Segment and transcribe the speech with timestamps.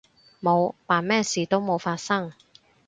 [0.41, 2.33] 冇，扮咩事都冇發生